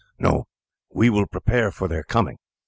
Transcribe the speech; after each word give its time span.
No; 0.17 0.47
we 0.89 1.11
will 1.11 1.27
prepare 1.27 1.69
for 1.71 1.87
their 1.87 2.01
coming. 2.01 2.39